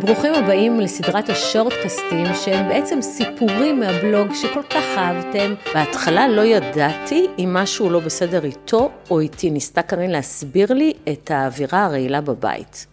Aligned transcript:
ברוכים 0.00 0.34
הבאים 0.34 0.80
לסדרת 0.80 1.28
השורטקסטים 1.28 2.26
שהם 2.44 2.68
בעצם 2.68 3.02
סיפורים 3.02 3.80
מהבלוג 3.80 4.34
שכל 4.34 4.62
כך 4.62 4.82
אהבתם. 4.96 5.54
בהתחלה 5.74 6.28
לא 6.28 6.42
ידעתי 6.42 7.26
אם 7.38 7.54
משהו 7.54 7.90
לא 7.90 8.00
בסדר 8.00 8.44
איתו 8.44 8.90
או 9.10 9.20
איתי. 9.20 9.50
ניסתה 9.50 9.82
קרין 9.82 10.10
להסביר 10.10 10.72
לי 10.72 10.92
את 11.12 11.30
האווירה 11.30 11.84
הרעילה 11.84 12.20
בבית. 12.20 12.86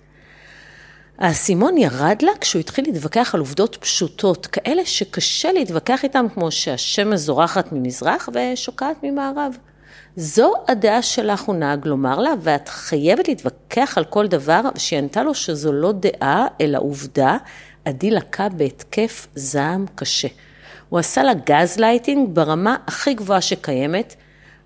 האסימון 1.18 1.78
ירד 1.78 2.18
לה 2.21 2.31
כשהוא 2.42 2.60
התחיל 2.60 2.86
להתווכח 2.86 3.32
על 3.34 3.40
עובדות 3.40 3.76
פשוטות, 3.76 4.48
כאלה 4.48 4.86
שקשה 4.86 5.52
להתווכח 5.52 6.04
איתן 6.04 6.26
כמו 6.34 6.52
שהשמש 6.52 7.20
זורחת 7.20 7.72
ממזרח 7.72 8.30
ושוקעת 8.34 8.98
ממערב. 9.04 9.58
זו 10.16 10.54
הדעה 10.68 11.02
שלך, 11.02 11.41
הוא 11.41 11.55
נהג 11.55 11.88
לומר 11.88 12.20
לה, 12.20 12.34
ואת 12.41 12.70
חייבת 12.70 13.27
להתווכח 13.27 13.93
על 13.98 14.04
כל 14.04 14.28
דבר, 14.28 14.61
שהיא 14.78 15.00
ענתה 15.00 15.23
לו 15.23 15.36
שזו 15.36 15.73
לא 15.73 15.91
דעה, 15.91 16.47
אלא 16.61 16.79
עובדה. 16.79 17.38
עדי 17.86 18.11
לקה 18.11 18.50
בהתקף 18.50 19.28
זעם 19.36 19.86
קשה. 19.96 20.28
הוא 20.89 21.00
עשה 21.00 21.24
לה 21.24 21.33
גז 21.33 21.78
לייטינג 21.78 22.29
ברמה 22.33 22.75
הכי 22.88 23.14
גבוהה 23.14 23.41
שקיימת, 23.41 24.15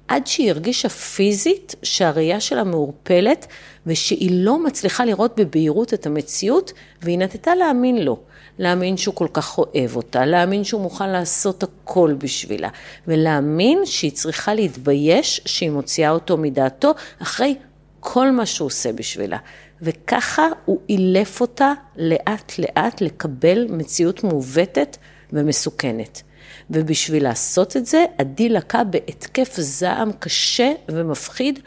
עד 0.07 0.27
שהיא 0.27 0.49
הרגישה 0.49 0.89
פיזית 0.89 1.75
שהראייה 1.83 2.39
שלה 2.39 2.63
מעורפלת, 2.63 3.47
ושהיא 3.85 4.29
לא 4.33 4.63
מצליחה 4.63 5.05
לראות 5.05 5.39
בבהירות 5.39 5.93
את 5.93 6.05
המציאות, 6.05 6.73
והיא 7.01 7.19
נטתה 7.19 7.55
להאמין 7.55 7.97
לו. 8.05 8.19
להאמין 8.59 8.97
שהוא 8.97 9.15
כל 9.15 9.27
כך 9.33 9.57
אוהב 9.57 9.95
אותה, 9.95 10.25
להאמין 10.25 10.63
שהוא 10.63 10.81
מוכן 10.81 11.09
לעשות 11.09 11.63
הכל 11.63 12.13
בשבילה, 12.17 12.69
ולהאמין 13.07 13.85
שהיא 13.85 14.11
צריכה 14.11 14.53
להתבייש 14.53 15.41
שהיא 15.45 15.71
מוציאה 15.71 16.09
אותו 16.09 16.37
מדעתו 16.37 16.91
אחרי 17.21 17.55
כל 17.99 18.31
מה 18.31 18.45
שהוא 18.45 18.65
עושה 18.65 18.93
בשבילה. 18.93 19.37
וככה 19.81 20.47
הוא 20.65 20.79
אילף 20.89 21.41
אותה 21.41 21.73
לאט 21.95 22.59
לאט 22.59 23.01
לקבל 23.01 23.67
מציאות 23.69 24.23
מעוותת 24.23 24.97
ומסוכנת. 25.33 26.21
ובשביל 26.69 27.23
לעשות 27.23 27.77
את 27.77 27.85
זה, 27.85 28.05
עדי 28.17 28.49
לקה 28.49 28.83
בהתקף 28.83 29.55
זעם 29.57 30.11
קשה 30.19 30.71
ומפחיד 30.91 31.59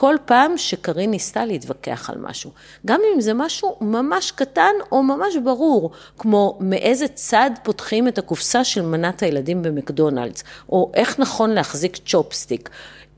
כל 0.00 0.16
פעם 0.24 0.58
שקרין 0.58 1.10
ניסתה 1.10 1.44
להתווכח 1.44 2.10
על 2.10 2.18
משהו. 2.18 2.50
גם 2.86 3.00
אם 3.14 3.20
זה 3.20 3.34
משהו 3.34 3.76
ממש 3.80 4.30
קטן 4.30 4.72
או 4.92 5.02
ממש 5.02 5.36
ברור, 5.44 5.90
כמו 6.18 6.58
מאיזה 6.60 7.08
צד 7.08 7.50
פותחים 7.62 8.08
את 8.08 8.18
הקופסה 8.18 8.64
של 8.64 8.82
מנת 8.82 9.22
הילדים 9.22 9.62
במקדונלדס, 9.62 10.44
או 10.68 10.90
איך 10.94 11.18
נכון 11.18 11.50
להחזיק 11.50 11.96
צ'ופסטיק. 11.96 12.70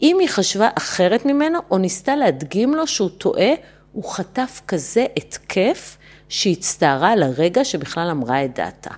אם 0.02 0.16
היא 0.20 0.28
חשבה 0.28 0.68
אחרת 0.74 1.26
ממנו, 1.26 1.58
או 1.70 1.78
ניסתה 1.78 2.16
להדגים 2.16 2.74
לו 2.74 2.86
שהוא 2.86 3.10
טועה, 3.18 3.50
הוא 3.92 4.04
חטף 4.04 4.60
כזה 4.68 5.06
התקף 5.16 5.96
שהצטערה 6.28 7.12
על 7.12 7.22
הרגע 7.22 7.64
שבכלל 7.64 8.10
אמרה 8.10 8.44
את 8.44 8.54
דעתה. 8.54 8.94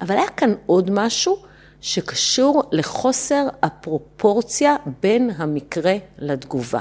אבל 0.00 0.14
היה 0.14 0.28
כאן 0.28 0.54
עוד 0.66 0.90
משהו 0.90 1.36
שקשור 1.80 2.62
לחוסר 2.72 3.46
הפרופורציה 3.62 4.76
בין 5.02 5.30
המקרה 5.36 5.94
לתגובה. 6.18 6.80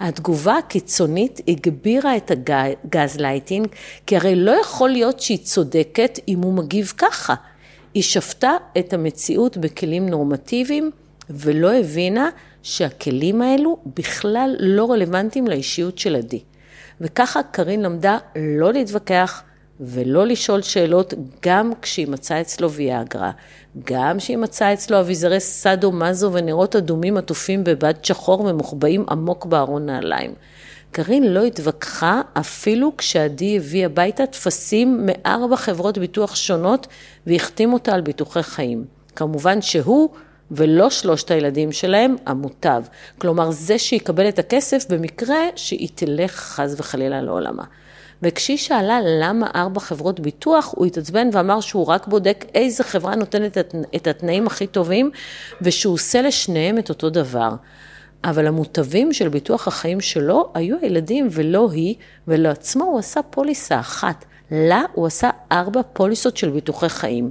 התגובה 0.00 0.58
הקיצונית 0.58 1.40
הגבירה 1.48 2.16
את 2.16 2.30
הגז 2.30 3.16
לייטינג, 3.16 3.68
כי 4.06 4.16
הרי 4.16 4.36
לא 4.36 4.50
יכול 4.50 4.90
להיות 4.90 5.20
שהיא 5.20 5.38
צודקת 5.38 6.18
אם 6.28 6.42
הוא 6.42 6.52
מגיב 6.52 6.92
ככה. 6.98 7.34
היא 7.94 8.02
שפטה 8.02 8.52
את 8.78 8.92
המציאות 8.92 9.56
בכלים 9.56 10.08
נורמטיביים 10.08 10.90
ולא 11.30 11.72
הבינה 11.72 12.28
שהכלים 12.62 13.42
האלו 13.42 13.78
בכלל 13.96 14.56
לא 14.58 14.90
רלוונטיים 14.90 15.46
לאישיות 15.46 15.98
של 15.98 16.16
עדי. 16.16 16.40
וככה 17.00 17.42
קארין 17.42 17.82
למדה 17.82 18.18
לא 18.36 18.72
להתווכח, 18.72 19.42
ולא 19.80 20.26
לשאול 20.26 20.62
שאלות 20.62 21.14
גם 21.42 21.72
כשהיא 21.82 22.08
מצאה 22.08 22.40
אצלו 22.40 22.70
ויאגרה, 22.70 23.30
גם 23.84 24.18
כשהיא 24.18 24.36
מצאה 24.36 24.72
אצלו 24.72 25.00
אביזרי 25.00 25.40
סאדו 25.40 25.92
מזו 25.92 26.32
ונרות 26.32 26.76
אדומים 26.76 27.16
עטופים 27.16 27.64
בבד 27.64 27.94
שחור 28.02 28.40
ומוחבאים 28.40 29.04
עמוק 29.08 29.46
בארון 29.46 29.86
נעליים. 29.86 30.34
קארין 30.90 31.34
לא 31.34 31.44
התווכחה 31.44 32.22
אפילו 32.32 32.96
כשעדי 32.96 33.56
הביא 33.56 33.86
הביתה 33.86 34.26
טפסים 34.26 35.06
מארבע 35.06 35.56
חברות 35.56 35.98
ביטוח 35.98 36.34
שונות 36.34 36.86
והחתים 37.26 37.72
אותה 37.72 37.94
על 37.94 38.00
ביטוחי 38.00 38.42
חיים. 38.42 38.84
כמובן 39.16 39.62
שהוא 39.62 40.10
ולא 40.50 40.90
שלושת 40.90 41.30
הילדים 41.30 41.72
שלהם, 41.72 42.16
המוטב. 42.26 42.82
כלומר, 43.18 43.50
זה 43.50 43.78
שיקבל 43.78 44.28
את 44.28 44.38
הכסף 44.38 44.86
במקרה 44.90 45.38
שהיא 45.56 45.88
תלך 45.94 46.32
חס 46.32 46.74
וחלילה 46.78 47.22
לעולמה. 47.22 47.64
וכשהיא 48.24 48.56
שאלה 48.56 48.98
למה 49.20 49.46
ארבע 49.54 49.80
חברות 49.80 50.20
ביטוח, 50.20 50.74
הוא 50.76 50.86
התעצבן 50.86 51.28
ואמר 51.32 51.60
שהוא 51.60 51.86
רק 51.86 52.06
בודק 52.06 52.44
איזה 52.54 52.84
חברה 52.84 53.14
נותנת 53.14 53.58
את 53.96 54.06
התנאים 54.06 54.46
הכי 54.46 54.66
טובים, 54.66 55.10
ושהוא 55.62 55.94
עושה 55.94 56.22
לשניהם 56.22 56.78
את 56.78 56.88
אותו 56.88 57.10
דבר. 57.10 57.54
אבל 58.24 58.46
המוטבים 58.46 59.12
של 59.12 59.28
ביטוח 59.28 59.68
החיים 59.68 60.00
שלו 60.00 60.50
היו 60.54 60.76
הילדים 60.82 61.28
ולא 61.30 61.68
היא, 61.72 61.94
ולעצמו 62.28 62.84
הוא 62.84 62.98
עשה 62.98 63.22
פוליסה 63.22 63.80
אחת. 63.80 64.24
לה 64.50 64.82
הוא 64.92 65.06
עשה 65.06 65.30
ארבע 65.52 65.80
פוליסות 65.92 66.36
של 66.36 66.50
ביטוחי 66.50 66.88
חיים. 66.88 67.30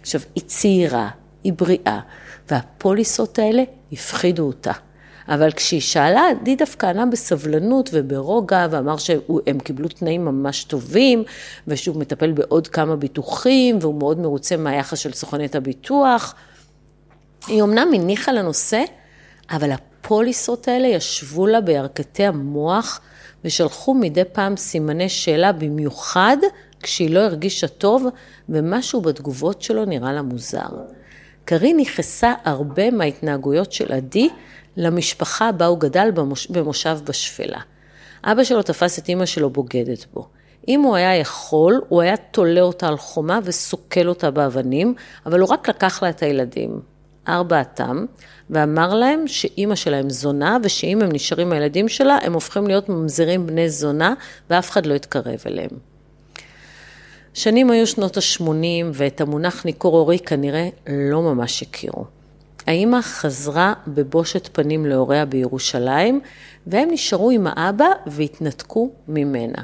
עכשיו, 0.00 0.20
היא 0.34 0.44
צעירה, 0.46 1.08
היא 1.44 1.52
בריאה, 1.52 2.00
והפוליסות 2.50 3.38
האלה 3.38 3.62
הפחידו 3.92 4.42
אותה. 4.42 4.72
אבל 5.28 5.52
כשהיא 5.52 5.80
שאלה, 5.80 6.22
די 6.42 6.56
דווקא 6.56 6.86
ענה 6.86 7.06
בסבלנות 7.06 7.90
וברוגע, 7.92 8.66
ואמר 8.70 8.96
שהם 8.96 9.58
קיבלו 9.64 9.88
תנאים 9.88 10.24
ממש 10.24 10.64
טובים, 10.64 11.24
ושהוא 11.68 11.96
מטפל 11.96 12.32
בעוד 12.32 12.68
כמה 12.68 12.96
ביטוחים, 12.96 13.78
והוא 13.80 13.94
מאוד 13.98 14.18
מרוצה 14.18 14.56
מהיחס 14.56 14.98
של 14.98 15.12
סוכנת 15.12 15.54
הביטוח. 15.54 16.34
היא 17.46 17.62
אמנם 17.62 17.88
הניחה 17.94 18.32
לנושא, 18.32 18.82
אבל 19.50 19.70
הפוליסות 19.72 20.68
האלה 20.68 20.88
ישבו 20.88 21.46
לה 21.46 21.60
בירכתי 21.60 22.26
המוח, 22.26 23.00
ושלחו 23.44 23.94
מדי 23.94 24.24
פעם 24.32 24.56
סימני 24.56 25.08
שאלה, 25.08 25.52
במיוחד 25.52 26.36
כשהיא 26.82 27.10
לא 27.10 27.20
הרגישה 27.20 27.68
טוב, 27.68 28.06
ומשהו 28.48 29.00
בתגובות 29.00 29.62
שלו 29.62 29.84
נראה 29.84 30.12
לה 30.12 30.22
מוזר. 30.22 30.68
קארין 31.44 31.78
ייחסה 31.78 32.34
הרבה 32.44 32.90
מההתנהגויות 32.90 33.72
של 33.72 33.92
עדי 33.92 34.28
למשפחה 34.76 35.52
בה 35.52 35.66
הוא 35.66 35.80
גדל 35.80 36.10
במוש... 36.14 36.46
במושב 36.46 36.98
בשפלה. 37.04 37.60
אבא 38.24 38.44
שלו 38.44 38.62
תפס 38.62 38.98
את 38.98 39.08
אימא 39.08 39.26
שלו 39.26 39.50
בוגדת 39.50 40.06
בו. 40.14 40.28
אם 40.68 40.80
הוא 40.80 40.96
היה 40.96 41.16
יכול, 41.16 41.80
הוא 41.88 42.02
היה 42.02 42.16
תולה 42.16 42.60
אותה 42.60 42.88
על 42.88 42.96
חומה 42.96 43.38
וסוקל 43.44 44.08
אותה 44.08 44.30
באבנים, 44.30 44.94
אבל 45.26 45.40
הוא 45.40 45.48
רק 45.48 45.68
לקח 45.68 46.02
לה 46.02 46.08
את 46.08 46.22
הילדים, 46.22 46.80
ארבעתם, 47.28 48.04
ואמר 48.50 48.94
להם 48.94 49.28
שאימא 49.28 49.74
שלהם 49.74 50.10
זונה, 50.10 50.56
ושאם 50.62 51.02
הם 51.02 51.08
נשארים 51.12 51.52
הילדים 51.52 51.88
שלה, 51.88 52.18
הם 52.22 52.32
הופכים 52.32 52.66
להיות 52.66 52.88
ממזרים 52.88 53.46
בני 53.46 53.70
זונה, 53.70 54.14
ואף 54.50 54.70
אחד 54.70 54.86
לא 54.86 54.94
יתקרב 54.94 55.40
אליהם. 55.46 55.70
שנים 57.34 57.70
היו 57.70 57.86
שנות 57.86 58.16
ה-80, 58.16 58.84
ואת 58.92 59.20
המונח 59.20 59.64
ניכור 59.64 59.98
הורי 59.98 60.18
כנראה 60.18 60.68
לא 60.86 61.22
ממש 61.22 61.62
הכירו. 61.62 62.15
האימא 62.66 63.02
חזרה 63.02 63.72
בבושת 63.86 64.48
פנים 64.52 64.86
להוריה 64.86 65.24
בירושלים, 65.24 66.20
והם 66.66 66.88
נשארו 66.90 67.30
עם 67.30 67.46
האבא 67.50 67.86
והתנתקו 68.06 68.90
ממנה. 69.08 69.62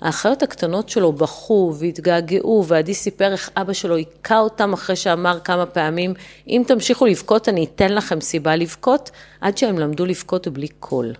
האחיות 0.00 0.42
הקטנות 0.42 0.88
שלו 0.88 1.12
בכו 1.12 1.74
והתגעגעו, 1.78 2.64
ועדי 2.66 2.94
סיפר 2.94 3.32
איך 3.32 3.50
אבא 3.56 3.72
שלו 3.72 3.96
היכה 3.96 4.38
אותם 4.38 4.72
אחרי 4.72 4.96
שאמר 4.96 5.40
כמה 5.40 5.66
פעמים, 5.66 6.14
אם 6.48 6.62
תמשיכו 6.66 7.06
לבכות 7.06 7.48
אני 7.48 7.64
אתן 7.64 7.92
לכם 7.92 8.20
סיבה 8.20 8.56
לבכות, 8.56 9.10
עד 9.40 9.58
שהם 9.58 9.78
למדו 9.78 10.06
לבכות 10.06 10.48
בלי 10.48 10.68
קול. 10.68 11.12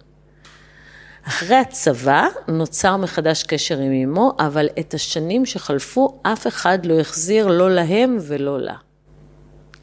אחרי 1.28 1.56
הצבא 1.56 2.28
נוצר 2.48 2.96
מחדש 2.96 3.42
קשר 3.42 3.78
עם 3.78 3.92
אמו, 3.92 4.32
אבל 4.38 4.68
את 4.78 4.94
השנים 4.94 5.46
שחלפו 5.46 6.20
אף 6.22 6.46
אחד 6.46 6.86
לא 6.86 7.00
החזיר 7.00 7.46
לא 7.46 7.70
להם 7.70 8.18
ולא 8.20 8.60
לה. 8.60 8.74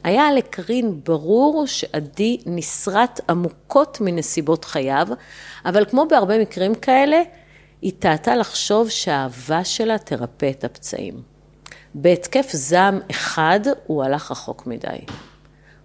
היה 0.04 0.32
לקרין 0.32 1.00
ברור 1.04 1.66
שעדי 1.66 2.38
נסרט 2.46 3.20
עמוקות 3.30 3.98
מנסיבות 4.00 4.64
חייו, 4.64 5.08
אבל 5.64 5.84
כמו 5.84 6.06
בהרבה 6.10 6.38
מקרים 6.38 6.74
כאלה, 6.74 7.22
היא 7.82 7.92
טעתה 7.98 8.36
לחשוב 8.36 8.88
שהאהבה 8.88 9.64
שלה 9.64 9.98
תרפא 9.98 10.50
את 10.50 10.64
הפצעים. 10.64 11.22
בהתקף 11.94 12.50
זעם 12.52 13.00
אחד 13.10 13.60
הוא 13.86 14.04
הלך 14.04 14.30
רחוק 14.30 14.66
מדי. 14.66 14.98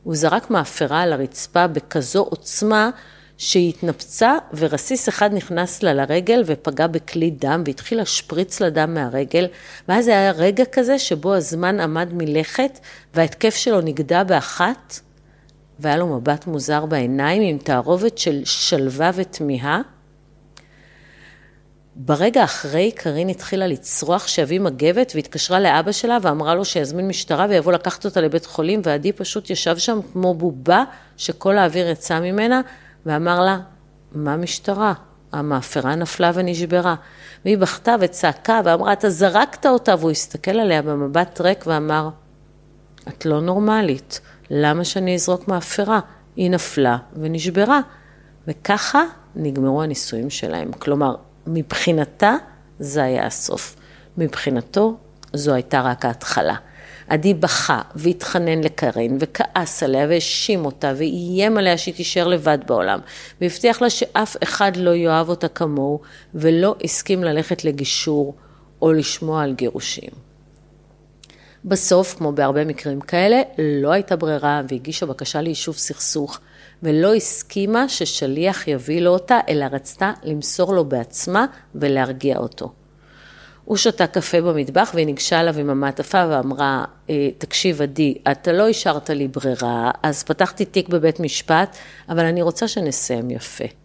הוא 0.03 0.15
זרק 0.15 0.49
מאפרה 0.49 1.01
על 1.01 1.13
הרצפה 1.13 1.67
בכזו 1.67 2.21
עוצמה 2.21 2.89
שהיא 3.37 3.69
התנפצה 3.69 4.37
ורסיס 4.53 5.09
אחד 5.09 5.33
נכנס 5.33 5.83
לה 5.83 5.93
לרגל 5.93 6.43
ופגע 6.45 6.87
בכלי 6.87 7.31
דם 7.31 7.63
והתחיל 7.65 7.97
להשפריץ 7.97 8.61
לה 8.61 8.69
דם 8.69 8.93
מהרגל, 8.93 9.47
ואז 9.87 10.07
היה 10.07 10.31
רגע 10.31 10.63
כזה 10.71 10.99
שבו 10.99 11.33
הזמן 11.33 11.79
עמד 11.79 12.09
מלכת 12.13 12.79
וההתקף 13.13 13.55
שלו 13.55 13.81
נגדע 13.81 14.23
באחת, 14.23 14.99
והיה 15.79 15.97
לו 15.97 16.07
מבט 16.07 16.47
מוזר 16.47 16.85
בעיניים 16.85 17.41
עם 17.41 17.57
תערובת 17.57 18.17
של 18.17 18.41
שלווה 18.45 19.11
ותמיהה. 19.15 19.81
ברגע 21.95 22.43
אחרי, 22.43 22.91
קארין 22.91 23.29
התחילה 23.29 23.67
לצרוח 23.67 24.27
שיביא 24.27 24.59
מגבת 24.59 25.11
והתקשרה 25.15 25.59
לאבא 25.59 25.91
שלה 25.91 26.17
ואמרה 26.21 26.55
לו 26.55 26.65
שיזמין 26.65 27.07
משטרה 27.07 27.45
ויבוא 27.49 27.73
לקחת 27.73 28.05
אותה 28.05 28.21
לבית 28.21 28.45
חולים, 28.45 28.81
ועדי 28.83 29.11
פשוט 29.11 29.49
ישב 29.49 29.77
שם 29.77 29.99
כמו 30.13 30.33
בובה 30.33 30.83
שכל 31.17 31.57
האוויר 31.57 31.89
יצא 31.89 32.19
ממנה, 32.19 32.61
ואמר 33.05 33.41
לה, 33.41 33.59
מה 34.11 34.37
משטרה? 34.37 34.93
המאפרה 35.31 35.95
נפלה 35.95 36.31
ונשברה. 36.33 36.95
והיא 37.45 37.57
בכתה 37.57 37.95
וצעקה 37.99 38.61
ואמרה, 38.65 38.93
אתה 38.93 39.09
זרקת 39.09 39.65
אותה, 39.65 39.95
והוא 39.99 40.11
הסתכל 40.11 40.51
עליה 40.51 40.81
במבט 40.81 41.41
ריק 41.41 41.63
ואמר, 41.67 42.09
את 43.07 43.25
לא 43.25 43.41
נורמלית, 43.41 44.21
למה 44.49 44.83
שאני 44.83 45.15
אזרוק 45.15 45.47
מאפרה? 45.47 45.99
היא 46.35 46.51
נפלה 46.51 46.97
ונשברה. 47.13 47.79
וככה 48.47 49.03
נגמרו 49.35 49.83
הנישואים 49.83 50.29
שלהם. 50.29 50.71
כלומר, 50.71 51.15
מבחינתה 51.47 52.35
זה 52.79 53.03
היה 53.03 53.25
הסוף. 53.25 53.75
מבחינתו 54.17 54.97
זו 55.33 55.53
הייתה 55.53 55.81
רק 55.81 56.05
ההתחלה. 56.05 56.55
עדי 57.07 57.33
בכה 57.33 57.81
והתחנן 57.95 58.63
לקרן 58.63 59.17
וכעס 59.19 59.83
עליה 59.83 60.07
והאשים 60.09 60.65
אותה 60.65 60.93
ואיים 60.97 61.57
עליה 61.57 61.77
שהיא 61.77 61.95
תישאר 61.95 62.27
לבד 62.27 62.57
בעולם 62.67 62.99
והבטיח 63.41 63.81
לה 63.81 63.89
שאף 63.89 64.35
אחד 64.43 64.77
לא 64.77 64.95
יאהב 64.95 65.29
אותה 65.29 65.47
כמוהו 65.47 66.01
ולא 66.35 66.75
הסכים 66.83 67.23
ללכת 67.23 67.65
לגישור 67.65 68.35
או 68.81 68.93
לשמוע 68.93 69.43
על 69.43 69.53
גירושים. 69.53 70.09
בסוף, 71.65 72.15
כמו 72.17 72.31
בהרבה 72.31 72.65
מקרים 72.65 73.01
כאלה, 73.01 73.41
לא 73.57 73.91
הייתה 73.91 74.15
ברירה 74.15 74.61
והגישה 74.69 75.05
בקשה 75.05 75.41
ליישוב 75.41 75.75
סכסוך 75.75 76.39
ולא 76.83 77.13
הסכימה 77.13 77.89
ששליח 77.89 78.67
יביא 78.67 79.01
לו 79.01 79.11
אותה, 79.11 79.39
אלא 79.49 79.65
רצתה 79.71 80.11
למסור 80.23 80.73
לו 80.73 80.85
בעצמה 80.85 81.45
ולהרגיע 81.75 82.37
אותו. 82.37 82.73
הוא 83.65 83.77
שתה 83.77 84.07
קפה 84.07 84.41
במטבח 84.41 84.91
והיא 84.93 85.05
ניגשה 85.05 85.39
אליו 85.39 85.59
עם 85.59 85.69
המעטפה 85.69 86.25
ואמרה, 86.29 86.85
אה, 87.09 87.29
תקשיב 87.37 87.81
עדי, 87.81 88.17
אתה 88.31 88.51
לא 88.51 88.69
השארת 88.69 89.09
לי 89.09 89.27
ברירה, 89.27 89.91
אז 90.03 90.23
פתחתי 90.23 90.65
תיק 90.65 90.89
בבית 90.89 91.19
משפט, 91.19 91.77
אבל 92.09 92.25
אני 92.25 92.41
רוצה 92.41 92.67
שנסיים 92.67 93.31
יפה. 93.31 93.84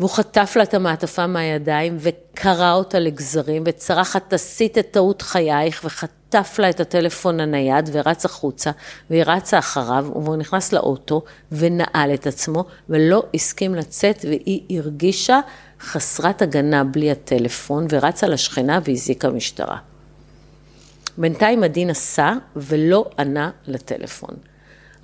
והוא 0.00 0.10
חטף 0.10 0.52
לה 0.56 0.62
את 0.62 0.74
המעטפה 0.74 1.26
מהידיים 1.26 1.96
וקרע 2.00 2.72
אותה 2.72 2.98
לגזרים 2.98 3.62
וצרח, 3.66 4.16
את 4.16 4.32
עשית 4.32 4.78
את 4.78 4.90
טעות 4.90 5.22
חייך 5.22 5.80
וחטף 5.84 6.58
לה 6.58 6.70
את 6.70 6.80
הטלפון 6.80 7.40
הנייד 7.40 7.90
ורץ 7.92 8.24
החוצה 8.24 8.70
והיא 9.10 9.22
רצה 9.26 9.58
אחריו 9.58 10.06
והוא 10.12 10.36
נכנס 10.36 10.72
לאוטו 10.72 11.22
ונעל 11.52 12.14
את 12.14 12.26
עצמו 12.26 12.64
ולא 12.88 13.22
הסכים 13.34 13.74
לצאת 13.74 14.24
והיא 14.28 14.78
הרגישה 14.80 15.40
חסרת 15.80 16.42
הגנה 16.42 16.84
בלי 16.84 17.10
הטלפון 17.10 17.86
ורצה 17.90 18.26
לשכנה 18.26 18.78
והזעיקה 18.84 19.30
משטרה. 19.30 19.76
בינתיים 21.18 21.64
עדי 21.64 21.84
נסע 21.84 22.32
ולא 22.56 23.10
ענה 23.18 23.50
לטלפון. 23.66 24.49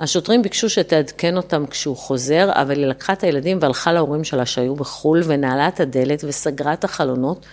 השוטרים 0.00 0.42
ביקשו 0.42 0.70
שתעדכן 0.70 1.36
אותם 1.36 1.66
כשהוא 1.66 1.96
חוזר, 1.96 2.50
אבל 2.52 2.78
היא 2.78 2.86
לקחה 2.86 3.12
את 3.12 3.24
הילדים 3.24 3.58
והלכה 3.60 3.92
להורים 3.92 4.24
שלה 4.24 4.46
שהיו 4.46 4.74
בחו"ל, 4.74 5.22
ונעלה 5.26 5.68
את 5.68 5.80
הדלת 5.80 6.24
וסגרה 6.28 6.72
את 6.72 6.84
החלונות, 6.84 7.46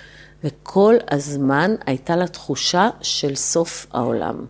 וכל 0.44 0.96
הזמן 1.12 1.76
הייתה 1.86 2.16
לה 2.16 2.28
תחושה 2.28 2.90
של 3.02 3.36
סוף 3.36 3.88
העולם. 3.94 4.46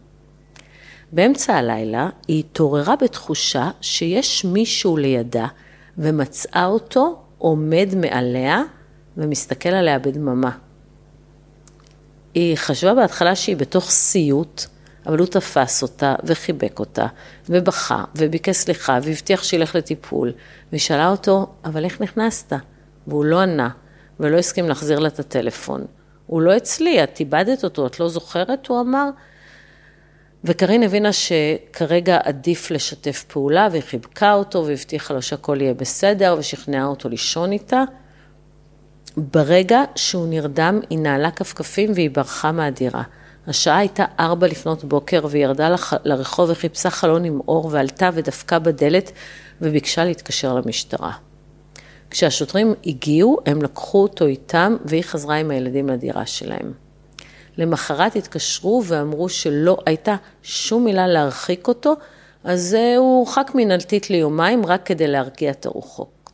באמצע 1.12 1.56
הלילה 1.56 2.10
היא 2.28 2.40
התעוררה 2.40 2.96
בתחושה 2.96 3.72
שיש 3.82 4.46
מישהו 4.46 4.98
לידה, 4.98 5.48
ומצאה 5.98 6.66
אותו 6.66 7.22
עומד 7.38 7.90
מעליה 7.98 8.64
ומסתכל 9.18 9.70
עליה 9.70 10.00
בדממה. 10.00 10.52
היא 12.34 12.56
חשבה 12.56 12.94
בהתחלה 12.94 13.36
שהיא 13.36 13.58
בתוך 13.58 13.90
סיוט, 13.90 14.66
אבל 15.06 15.20
הוא 15.20 15.28
תפס 15.28 15.82
אותה 15.82 16.16
וחיבק 16.24 16.80
אותה, 16.80 17.06
ובכה, 17.50 18.04
וביקש 18.16 18.56
סליחה, 18.56 19.00
והבטיח 19.04 19.44
שילך 19.44 19.76
לטיפול, 19.76 20.32
והיא 20.72 20.82
שאלה 20.82 21.10
אותו, 21.10 21.48
אבל 21.66 21.86
איך 21.86 22.02
נכנסת? 22.02 22.54
והוא 23.08 23.26
לא 23.26 23.40
ענה, 23.40 23.70
ולא 24.20 24.38
הסכים 24.38 24.70
להחזיר 24.70 25.00
לה 25.00 25.08
את 25.08 25.20
הטלפון. 25.20 25.86
הוא 26.28 26.42
לא 26.42 26.58
אצלי, 26.58 27.04
את 27.04 27.20
איבדת 27.20 27.64
אותו, 27.64 27.88
את 27.88 28.00
לא 28.00 28.10
זוכרת? 28.10 28.68
הוא 28.68 28.82
אמר. 28.82 29.10
וקארין 30.44 30.84
הבינה 30.84 31.10
שכרגע 31.14 32.20
עדיף 32.24 32.72
לשתף 32.72 33.24
פעולה, 33.28 33.68
והיא 33.72 33.82
חיבקה 33.82 34.34
אותו, 34.34 34.66
והבטיחה 34.66 35.14
לו 35.14 35.22
שהכל 35.22 35.58
יהיה 35.62 35.74
בסדר, 35.74 36.36
ושכנעה 36.40 36.86
אותו 36.86 37.10
לישון 37.10 37.52
איתה. 37.52 37.84
ברגע 39.18 39.84
שהוא 39.96 40.28
נרדם, 40.28 40.80
היא 40.90 41.00
נעלה 41.00 41.32
כפכפים 41.32 41.92
והיא 41.96 42.12
ברחה 42.12 42.52
מהדירה. 42.52 43.04
השעה 43.48 43.78
הייתה 43.78 44.06
ארבע 44.20 44.48
לפנות 44.48 44.84
בוקר 44.84 45.26
והיא 45.30 45.44
ירדה 45.44 45.70
לח... 45.70 45.94
לרחוב 46.04 46.50
וחיפשה 46.50 46.90
חלון 46.90 47.26
עם 47.26 47.40
אור 47.48 47.70
ועלתה 47.72 48.10
ודפקה 48.14 48.60
בדלת 48.60 49.12
וביקשה 49.62 50.06
להתקשר 50.06 50.54
למשטרה. 50.54 51.12
כשהשוטרים 52.10 52.74
הגיעו, 52.86 53.38
הם 53.46 53.62
לקחו 53.62 54.02
אותו 54.02 54.26
איתם 54.26 54.76
והיא 54.86 55.04
חזרה 55.04 55.36
עם 55.36 55.52
הילדים 55.52 55.90
לדירה 55.90 56.26
שלהם. 56.26 56.74
למחרת 57.58 58.16
התקשרו 58.16 58.84
ואמרו 58.86 59.30
שלא 59.30 59.78
הייתה 59.86 60.16
שום 60.44 60.86
מילה 60.86 61.08
להרחיק 61.08 61.68
אותו, 61.68 61.94
אז 62.44 62.74
הוא 62.98 63.20
הורחק 63.20 63.52
מנהלתית 63.56 64.10
ליומיים 64.10 64.66
רק 64.66 64.86
כדי 64.86 65.08
להרגיע 65.08 65.52
את 65.52 65.66
הרוחות. 65.66 66.30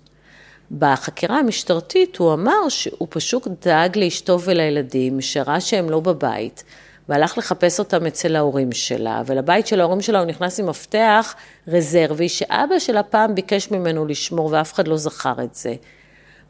בחקירה 0.72 1.40
המשטרתית 1.40 2.18
הוא 2.18 2.34
אמר 2.34 2.70
שהוא 2.70 3.08
פשוט 3.10 3.48
דאג 3.66 3.98
לאשתו 3.98 4.42
ולילדים, 4.42 5.22
שראה 5.22 5.62
שהם 5.62 5.90
לא 5.90 6.00
בבית, 6.00 6.64
והלך 7.10 7.38
לחפש 7.38 7.80
אותם 7.80 8.06
אצל 8.06 8.36
ההורים 8.36 8.72
שלה, 8.72 9.22
ולבית 9.26 9.68
של 9.68 9.82
ההורים 9.82 10.02
שלה 10.02 10.20
הוא 10.20 10.28
נכנס 10.28 10.60
עם 10.60 10.66
מפתח 10.66 11.36
רזרבי, 11.68 12.30
שאבא 12.30 12.80
שלה 12.80 13.04
פעם 13.04 13.36
ביקש 13.36 13.72
ממנו 13.72 14.06
לשמור 14.06 14.50
ואף 14.52 14.74
אחד 14.74 14.88
לא 14.88 14.98
זכר 14.98 15.34
את 15.44 15.56
זה. 15.56 15.76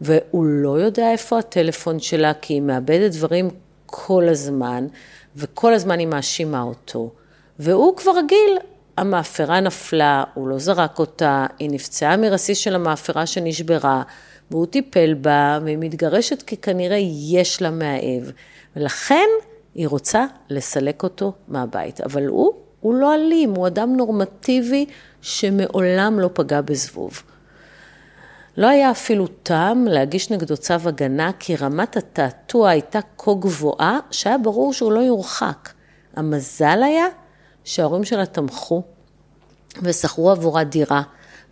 והוא 0.02 0.46
לא 0.46 0.80
יודע 0.80 1.12
איפה 1.12 1.40
הטלפון 1.40 2.00
שלה, 2.00 2.34
כי 2.42 2.54
היא 2.54 2.62
מאבדת 2.62 3.12
דברים 3.12 3.50
כל 3.86 4.28
הזמן, 4.30 4.88
וכל 5.36 5.74
הזמן 5.74 6.00
היא 6.00 6.08
מאשימה 6.08 6.62
אותו. 6.62 7.12
והוא 7.60 7.98
כבר 7.98 8.12
רגיל, 8.18 8.58
המאפרה 8.98 9.60
נפלה, 9.60 10.24
הוא 10.34 10.48
לא 10.48 10.60
זרק 10.60 11.00
אותה, 11.00 11.46
היא 11.60 11.70
נפצעה 11.72 12.18
מרסיס 12.18 12.58
של 12.58 12.76
המאפרה 12.76 13.26
שנשברה, 13.26 14.04
והוא 14.52 14.66
טיפל 14.66 15.14
בה, 15.14 15.60
והיא 15.64 15.78
מתגרשת 15.80 16.42
כי 16.42 16.58
כנראה 16.58 16.98
יש 17.32 17.62
לה 17.62 17.72
מאהב. 17.72 18.24
ולכן 18.76 19.28
היא 19.80 19.88
רוצה 19.88 20.26
לסלק 20.50 21.04
אותו 21.04 21.34
מהבית. 21.48 22.01
אבל 22.01 22.25
הוא, 22.25 22.53
הוא 22.80 22.94
לא 22.94 23.15
אלים, 23.15 23.56
הוא 23.56 23.68
אדם 23.68 23.96
נורמטיבי 23.96 24.86
שמעולם 25.22 26.20
לא 26.20 26.30
פגע 26.34 26.62
בזבוב. 26.62 27.24
לא 28.58 28.68
היה 28.68 28.92
אפילו 28.92 29.27
טעם 29.27 29.86
להגיש 29.88 30.32
נגדו 30.32 30.58
צו 30.58 30.74
הגנה, 30.74 31.32
כי 31.39 31.56
רמת 31.56 31.98
התעתוע 31.98 32.70
הייתה 32.70 33.00
כה 33.18 33.32
גבוהה, 33.39 34.00
שהיה 34.12 34.38
ברור 34.38 34.74
שהוא 34.74 34.92
לא 34.92 35.00
יורחק. 35.00 35.70
המזל 36.15 36.84
היה 36.84 37.06
שההורים 37.63 38.03
שלה 38.03 38.25
תמכו 38.25 38.84
ושכרו 39.82 40.32
עבורה 40.32 40.63
דירה, 40.63 41.01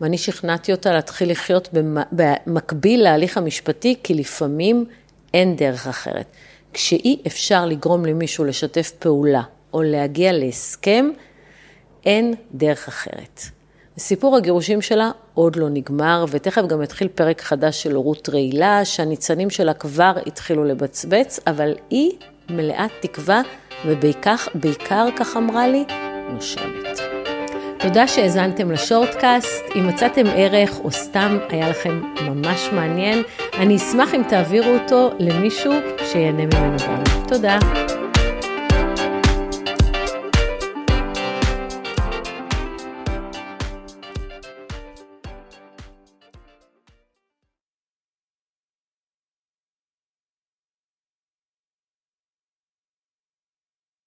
ואני 0.01 0.17
שכנעתי 0.17 0.71
אותה 0.71 0.91
להתחיל 0.91 1.31
לחיות 1.31 1.69
במקביל 2.11 3.03
להליך 3.03 3.37
המשפטי, 3.37 3.95
כי 4.03 4.13
לפעמים 4.13 4.85
אין 5.33 5.55
דרך 5.55 5.87
אחרת. 5.87 6.25
כשאי 6.73 7.21
אפשר 7.27 7.65
לגרום 7.65 8.05
למישהו 8.05 8.45
לשתף 8.45 8.91
פעולה 8.99 9.41
או 9.73 9.83
להגיע 9.83 10.31
להסכם, 10.33 11.09
אין 12.05 12.33
דרך 12.53 12.87
אחרת. 12.87 13.41
סיפור 13.97 14.37
הגירושים 14.37 14.81
שלה 14.81 15.11
עוד 15.33 15.55
לא 15.55 15.69
נגמר, 15.69 16.25
ותכף 16.29 16.61
גם 16.67 16.83
יתחיל 16.83 17.07
פרק 17.07 17.41
חדש 17.41 17.83
של 17.83 17.95
הורות 17.95 18.29
רעילה, 18.29 18.85
שהניצנים 18.85 19.49
שלה 19.49 19.73
כבר 19.73 20.13
התחילו 20.25 20.63
לבצבץ, 20.63 21.39
אבל 21.47 21.73
היא 21.89 22.11
מלאת 22.49 22.91
תקווה, 23.01 23.41
ובעיקר, 23.85 24.35
בעיקר, 24.55 25.07
כך 25.17 25.37
אמרה 25.37 25.67
לי, 25.67 25.85
נושמת. 26.33 27.06
תודה 27.79 28.07
שהאזנתם 28.07 28.71
לשורטקאסט. 28.71 29.63
אם 29.75 29.87
מצאתם 29.87 30.25
ערך 30.35 30.79
או 30.83 30.91
סתם 30.91 31.37
היה 31.49 31.69
לכם 31.69 32.01
ממש 32.21 32.69
מעניין, 32.71 33.23
אני 33.59 33.75
אשמח 33.75 34.13
אם 34.13 34.21
תעבירו 34.29 34.69
אותו 34.69 35.11
למישהו 35.19 35.73
שיהנה 36.05 36.45
ממנו 36.45 36.77
גם. 36.87 37.03
תודה. 37.27 37.57